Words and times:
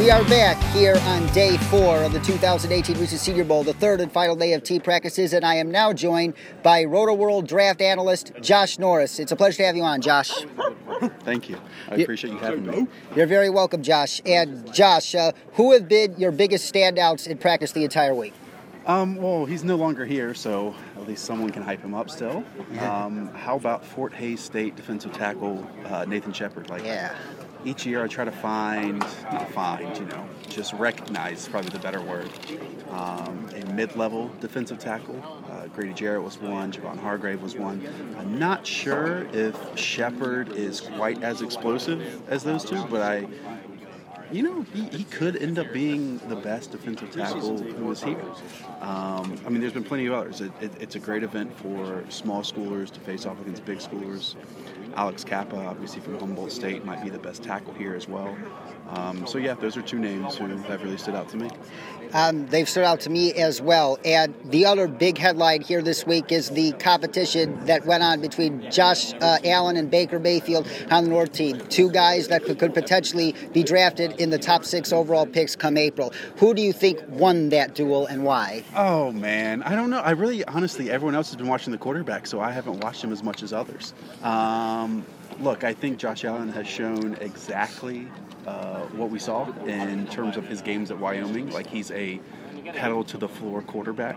We 0.00 0.10
are 0.10 0.24
back 0.24 0.56
here 0.72 0.96
on 1.02 1.26
day 1.34 1.58
four 1.58 1.98
of 1.98 2.14
the 2.14 2.20
2018 2.20 2.98
Reese's 2.98 3.20
Senior 3.20 3.44
Bowl, 3.44 3.62
the 3.62 3.74
third 3.74 4.00
and 4.00 4.10
final 4.10 4.34
day 4.34 4.54
of 4.54 4.62
team 4.62 4.80
practices, 4.80 5.34
and 5.34 5.44
I 5.44 5.56
am 5.56 5.70
now 5.70 5.92
joined 5.92 6.32
by 6.62 6.84
Roto 6.84 7.12
World 7.12 7.46
draft 7.46 7.82
analyst 7.82 8.32
Josh 8.40 8.78
Norris. 8.78 9.18
It's 9.18 9.30
a 9.30 9.36
pleasure 9.36 9.58
to 9.58 9.66
have 9.66 9.76
you 9.76 9.82
on, 9.82 10.00
Josh. 10.00 10.32
Thank 11.20 11.50
you. 11.50 11.60
I 11.90 11.96
appreciate 11.96 12.32
you 12.32 12.38
having 12.38 12.64
me. 12.64 12.86
You're 13.14 13.26
very 13.26 13.50
welcome, 13.50 13.82
Josh. 13.82 14.22
And 14.24 14.72
Josh, 14.72 15.14
uh, 15.14 15.32
who 15.52 15.72
have 15.72 15.86
been 15.86 16.14
your 16.18 16.32
biggest 16.32 16.72
standouts 16.72 17.26
in 17.26 17.36
practice 17.36 17.72
the 17.72 17.84
entire 17.84 18.14
week? 18.14 18.32
Um, 18.86 19.16
well, 19.16 19.44
he's 19.44 19.64
no 19.64 19.76
longer 19.76 20.06
here, 20.06 20.32
so 20.32 20.74
at 20.96 21.06
least 21.06 21.26
someone 21.26 21.50
can 21.50 21.62
hype 21.62 21.82
him 21.82 21.92
up 21.92 22.08
still. 22.08 22.42
Um, 22.78 23.28
how 23.34 23.56
about 23.56 23.84
Fort 23.84 24.14
Hays 24.14 24.40
State 24.40 24.76
defensive 24.76 25.12
tackle 25.12 25.68
uh, 25.84 26.06
Nathan 26.06 26.32
Shepard? 26.32 26.70
Like, 26.70 26.84
Yeah. 26.84 27.14
Each 27.64 27.86
year 27.86 28.02
I 28.02 28.08
try 28.08 28.24
to 28.24 28.32
find, 28.32 29.00
not 29.32 29.50
find, 29.50 29.96
you 29.96 30.06
know, 30.06 30.26
just 30.48 30.72
recognize, 30.74 31.46
probably 31.48 31.70
the 31.70 31.78
better 31.78 32.00
word, 32.00 32.30
um, 32.90 33.48
a 33.54 33.64
mid-level 33.72 34.30
defensive 34.40 34.78
tackle. 34.78 35.22
Uh, 35.50 35.66
Grady 35.68 35.92
Jarrett 35.92 36.22
was 36.22 36.38
one, 36.38 36.72
Javon 36.72 36.98
Hargrave 36.98 37.42
was 37.42 37.54
one. 37.54 37.86
I'm 38.18 38.38
not 38.38 38.66
sure 38.66 39.26
if 39.32 39.56
Shepard 39.78 40.52
is 40.52 40.80
quite 40.80 41.22
as 41.22 41.42
explosive 41.42 42.22
as 42.28 42.42
those 42.42 42.64
two, 42.64 42.82
but 42.86 43.02
I, 43.02 43.26
you 44.32 44.42
know, 44.42 44.62
he, 44.72 44.84
he 44.96 45.04
could 45.04 45.36
end 45.36 45.58
up 45.58 45.72
being 45.72 46.18
the 46.28 46.36
best 46.36 46.70
defensive 46.70 47.10
tackle 47.10 47.58
who 47.58 47.90
is 47.90 48.02
here. 48.02 48.22
Um, 48.80 49.38
I 49.44 49.48
mean, 49.50 49.60
there's 49.60 49.72
been 49.72 49.84
plenty 49.84 50.06
of 50.06 50.14
others. 50.14 50.40
It, 50.40 50.52
it, 50.60 50.72
it's 50.80 50.94
a 50.94 51.00
great 51.00 51.22
event 51.22 51.56
for 51.58 52.04
small 52.08 52.42
schoolers 52.42 52.90
to 52.92 53.00
face 53.00 53.26
off 53.26 53.40
against 53.40 53.64
big 53.64 53.78
schoolers. 53.78 54.36
Alex 54.94 55.24
Cappa, 55.24 55.56
obviously 55.56 56.00
from 56.00 56.18
Humboldt 56.18 56.52
State, 56.52 56.84
might 56.84 57.02
be 57.02 57.10
the 57.10 57.18
best 57.18 57.42
tackle 57.42 57.74
here 57.74 57.94
as 57.94 58.08
well. 58.08 58.36
Um, 58.90 59.26
so 59.26 59.38
yeah, 59.38 59.54
those 59.54 59.76
are 59.76 59.82
two 59.82 59.98
names 59.98 60.36
who 60.36 60.46
have 60.46 60.82
really 60.82 60.98
stood 60.98 61.14
out 61.14 61.28
to 61.30 61.36
me. 61.36 61.50
Um, 62.12 62.46
they've 62.46 62.68
stood 62.68 62.84
out 62.84 63.00
to 63.00 63.10
me 63.10 63.32
as 63.34 63.62
well. 63.62 63.98
And 64.04 64.34
the 64.46 64.66
other 64.66 64.88
big 64.88 65.16
headline 65.16 65.60
here 65.60 65.80
this 65.80 66.06
week 66.06 66.32
is 66.32 66.50
the 66.50 66.72
competition 66.72 67.64
that 67.66 67.86
went 67.86 68.02
on 68.02 68.20
between 68.20 68.68
Josh 68.70 69.12
uh, 69.14 69.38
Allen 69.44 69.76
and 69.76 69.90
Baker 69.90 70.18
Mayfield 70.18 70.68
on 70.90 71.04
the 71.04 71.10
North 71.10 71.32
team. 71.32 71.60
Two 71.68 71.90
guys 71.90 72.26
that 72.28 72.44
could, 72.44 72.58
could 72.58 72.74
potentially 72.74 73.34
be 73.52 73.62
drafted 73.62 74.20
in 74.20 74.30
the 74.30 74.38
top 74.38 74.64
six 74.64 74.92
overall 74.92 75.26
picks 75.26 75.54
come 75.54 75.76
April. 75.76 76.12
Who 76.38 76.52
do 76.52 76.62
you 76.62 76.72
think 76.72 77.00
won 77.08 77.50
that 77.50 77.76
duel 77.76 78.06
and 78.06 78.24
why? 78.24 78.64
Oh 78.74 79.12
man, 79.12 79.62
I 79.62 79.76
don't 79.76 79.90
know. 79.90 80.00
I 80.00 80.10
really, 80.10 80.44
honestly, 80.44 80.90
everyone 80.90 81.14
else 81.14 81.28
has 81.28 81.36
been 81.36 81.48
watching 81.48 81.70
the 81.70 81.78
quarterback, 81.78 82.26
so 82.26 82.40
I 82.40 82.50
haven't 82.50 82.80
watched 82.80 83.04
him 83.04 83.12
as 83.12 83.22
much 83.22 83.44
as 83.44 83.52
others. 83.52 83.94
Um, 84.22 84.79
look, 85.40 85.64
I 85.64 85.72
think 85.72 85.98
Josh 85.98 86.24
Allen 86.24 86.48
has 86.50 86.66
shown 86.66 87.16
exactly 87.20 88.08
uh, 88.46 88.80
what 88.96 89.10
we 89.10 89.18
saw 89.18 89.50
in 89.64 90.06
terms 90.06 90.36
of 90.36 90.46
his 90.46 90.60
games 90.62 90.90
at 90.90 90.98
Wyoming. 90.98 91.50
Like 91.50 91.66
he's 91.66 91.90
a 91.90 92.20
pedal 92.74 93.04
to 93.04 93.18
the 93.18 93.28
floor 93.28 93.62
quarterback. 93.62 94.16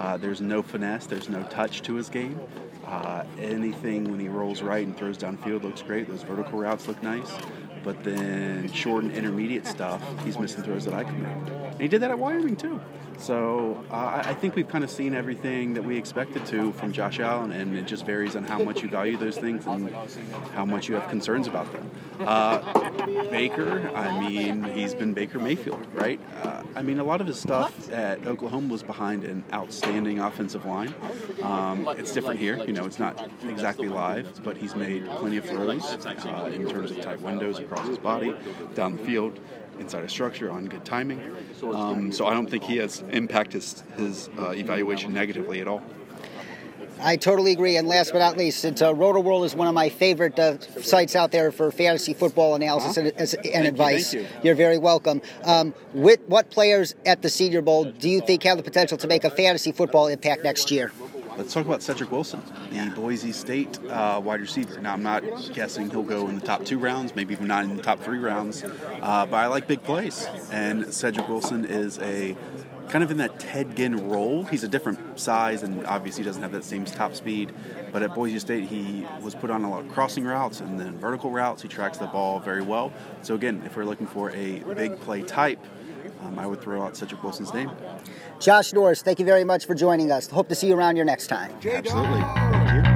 Uh, 0.00 0.16
there's 0.16 0.40
no 0.40 0.62
finesse. 0.62 1.04
There's 1.04 1.28
no 1.28 1.42
touch 1.44 1.82
to 1.82 1.94
his 1.94 2.08
game. 2.08 2.40
Uh, 2.86 3.24
anything 3.38 4.10
when 4.10 4.18
he 4.18 4.28
rolls 4.28 4.62
right 4.62 4.84
and 4.84 4.96
throws 4.96 5.18
downfield 5.18 5.62
looks 5.62 5.82
great. 5.82 6.08
Those 6.08 6.22
vertical 6.22 6.58
routes 6.58 6.88
look 6.88 7.02
nice. 7.02 7.30
But 7.84 8.02
then 8.02 8.72
short 8.72 9.04
and 9.04 9.12
intermediate 9.12 9.66
stuff, 9.66 10.02
he's 10.24 10.38
missing 10.38 10.62
throws 10.62 10.86
that 10.86 10.94
I 10.94 11.04
can 11.04 11.22
make. 11.22 11.52
And 11.72 11.82
he 11.82 11.88
did 11.88 12.00
that 12.00 12.10
at 12.10 12.18
Wyoming 12.18 12.56
too. 12.56 12.80
So 13.20 13.84
uh, 13.90 14.22
I 14.24 14.32
think 14.32 14.56
we've 14.56 14.68
kind 14.68 14.82
of 14.82 14.90
seen 14.90 15.14
everything 15.14 15.74
that 15.74 15.84
we 15.84 15.98
expected 15.98 16.46
to 16.46 16.72
from 16.72 16.90
Josh 16.90 17.20
Allen, 17.20 17.52
and 17.52 17.76
it 17.76 17.86
just 17.86 18.06
varies 18.06 18.34
on 18.34 18.44
how 18.44 18.62
much 18.62 18.82
you 18.82 18.88
value 18.88 19.18
those 19.18 19.36
things 19.36 19.66
and 19.66 19.94
how 20.54 20.64
much 20.64 20.88
you 20.88 20.94
have 20.94 21.06
concerns 21.10 21.46
about 21.46 21.70
them. 21.70 21.90
Uh, 22.20 22.60
Baker, 23.30 23.90
I 23.94 24.26
mean, 24.26 24.64
he's 24.64 24.94
been 24.94 25.12
Baker 25.12 25.38
Mayfield, 25.38 25.86
right? 25.92 26.18
Uh, 26.42 26.62
I 26.74 26.80
mean, 26.80 26.98
a 26.98 27.04
lot 27.04 27.20
of 27.20 27.26
his 27.26 27.38
stuff 27.38 27.90
at 27.92 28.26
Oklahoma 28.26 28.72
was 28.72 28.82
behind 28.82 29.24
an 29.24 29.44
outstanding 29.52 29.89
offensive 29.98 30.64
line. 30.64 30.94
Um, 31.42 31.88
it's 31.98 32.12
different 32.12 32.40
here, 32.40 32.62
you 32.64 32.72
know, 32.72 32.84
it's 32.84 32.98
not 32.98 33.28
exactly 33.48 33.88
live, 33.88 34.42
but 34.42 34.56
he's 34.56 34.74
made 34.74 35.06
plenty 35.06 35.36
of 35.36 35.44
throws 35.44 35.84
uh, 36.06 36.50
in 36.52 36.68
terms 36.68 36.90
of 36.90 37.00
tight 37.00 37.20
windows 37.20 37.58
across 37.58 37.86
his 37.86 37.98
body, 37.98 38.34
down 38.74 38.96
the 38.96 39.04
field, 39.04 39.38
inside 39.78 40.04
a 40.04 40.08
structure, 40.08 40.50
on 40.50 40.66
good 40.66 40.84
timing. 40.84 41.20
Um, 41.62 42.12
so 42.12 42.26
I 42.26 42.34
don't 42.34 42.48
think 42.48 42.64
he 42.64 42.76
has 42.76 43.02
impacted 43.10 43.62
his, 43.62 43.84
his 43.96 44.30
uh, 44.38 44.50
evaluation 44.50 45.12
negatively 45.12 45.60
at 45.60 45.68
all. 45.68 45.82
I 47.02 47.16
totally 47.16 47.52
agree. 47.52 47.76
And 47.76 47.88
last 47.88 48.12
but 48.12 48.18
not 48.18 48.36
least, 48.36 48.60
since 48.60 48.82
uh, 48.82 48.94
Roto 48.94 49.20
World 49.20 49.44
is 49.44 49.54
one 49.54 49.68
of 49.68 49.74
my 49.74 49.88
favorite 49.88 50.38
uh, 50.38 50.58
sites 50.82 51.16
out 51.16 51.30
there 51.32 51.50
for 51.52 51.70
fantasy 51.70 52.14
football 52.14 52.54
analysis 52.54 52.96
and, 52.96 53.08
as- 53.16 53.34
and 53.34 53.66
advice, 53.66 54.12
thank 54.12 54.44
you. 54.44 54.50
are 54.50 54.54
very 54.54 54.78
welcome. 54.78 55.22
Um, 55.44 55.74
with 55.94 56.20
what 56.26 56.50
players 56.50 56.94
at 57.06 57.22
the 57.22 57.28
Senior 57.28 57.62
Bowl 57.62 57.84
do 57.84 58.08
you 58.08 58.20
think 58.20 58.42
have 58.44 58.56
the 58.56 58.62
potential 58.62 58.98
to 58.98 59.06
make 59.06 59.24
a 59.24 59.30
fantasy 59.30 59.72
football 59.72 60.06
impact 60.08 60.44
next 60.44 60.70
year? 60.70 60.92
Let's 61.40 61.54
talk 61.54 61.64
about 61.64 61.82
Cedric 61.82 62.12
Wilson, 62.12 62.42
the 62.70 62.92
Boise 62.94 63.32
State 63.32 63.82
uh, 63.86 64.20
wide 64.22 64.42
receiver. 64.42 64.78
Now, 64.78 64.92
I'm 64.92 65.02
not 65.02 65.22
guessing 65.54 65.88
he'll 65.88 66.02
go 66.02 66.28
in 66.28 66.34
the 66.38 66.44
top 66.44 66.66
two 66.66 66.78
rounds, 66.78 67.16
maybe 67.16 67.32
even 67.32 67.46
not 67.46 67.64
in 67.64 67.78
the 67.78 67.82
top 67.82 67.98
three 68.00 68.18
rounds, 68.18 68.62
uh, 68.62 69.24
but 69.24 69.36
I 69.36 69.46
like 69.46 69.66
big 69.66 69.82
plays. 69.82 70.26
And 70.52 70.92
Cedric 70.92 71.30
Wilson 71.30 71.64
is 71.64 71.98
a 72.00 72.36
kind 72.90 73.02
of 73.02 73.10
in 73.10 73.16
that 73.16 73.40
Ted 73.40 73.74
Ginn 73.74 74.10
role. 74.10 74.44
He's 74.44 74.64
a 74.64 74.68
different 74.68 75.18
size 75.18 75.62
and 75.62 75.86
obviously 75.86 76.24
doesn't 76.24 76.42
have 76.42 76.52
that 76.52 76.62
same 76.62 76.84
top 76.84 77.14
speed. 77.14 77.54
But 77.90 78.02
at 78.02 78.14
Boise 78.14 78.38
State, 78.38 78.64
he 78.64 79.06
was 79.22 79.34
put 79.34 79.48
on 79.48 79.64
a 79.64 79.70
lot 79.70 79.86
of 79.86 79.90
crossing 79.90 80.24
routes 80.24 80.60
and 80.60 80.78
then 80.78 80.98
vertical 80.98 81.30
routes. 81.30 81.62
He 81.62 81.68
tracks 81.68 81.96
the 81.96 82.06
ball 82.06 82.40
very 82.40 82.62
well. 82.62 82.92
So, 83.22 83.34
again, 83.34 83.62
if 83.64 83.78
we're 83.78 83.86
looking 83.86 84.06
for 84.06 84.30
a 84.32 84.58
big 84.74 85.00
play 85.00 85.22
type, 85.22 85.64
um, 86.22 86.38
I 86.38 86.46
would 86.46 86.60
throw 86.60 86.82
out 86.82 86.96
Cedric 86.96 87.22
Wilson's 87.22 87.52
name. 87.54 87.70
Josh 88.38 88.72
Norris, 88.72 89.02
thank 89.02 89.18
you 89.18 89.24
very 89.24 89.44
much 89.44 89.66
for 89.66 89.74
joining 89.74 90.10
us. 90.10 90.26
Hope 90.28 90.48
to 90.48 90.54
see 90.54 90.68
you 90.68 90.76
around 90.76 90.96
here 90.96 91.04
next 91.04 91.26
time. 91.26 91.52
Absolutely. 91.64 92.20
Thank 92.20 92.86
you. 92.86 92.89